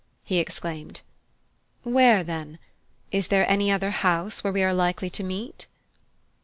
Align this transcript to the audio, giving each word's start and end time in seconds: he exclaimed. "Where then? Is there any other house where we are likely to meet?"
he 0.23 0.39
exclaimed. 0.39 1.01
"Where 1.83 2.23
then? 2.23 2.57
Is 3.11 3.27
there 3.27 3.47
any 3.47 3.69
other 3.71 3.91
house 3.91 4.43
where 4.43 4.51
we 4.51 4.63
are 4.63 4.73
likely 4.73 5.11
to 5.11 5.23
meet?" 5.23 5.67